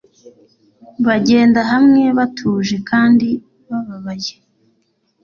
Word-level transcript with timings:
bagenda 1.07 1.59
hamwe 1.71 2.03
batuje 2.17 2.75
kandi 2.89 3.27
bababaye 3.69 4.33